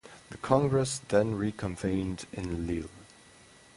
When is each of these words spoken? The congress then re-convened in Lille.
The 0.31 0.37
congress 0.37 0.99
then 1.09 1.35
re-convened 1.35 2.25
in 2.33 2.65
Lille. 2.65 2.89